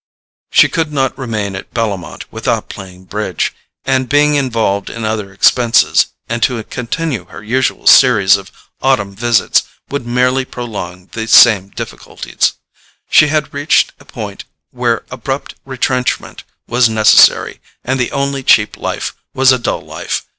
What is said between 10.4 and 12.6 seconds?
prolong the same difficulties.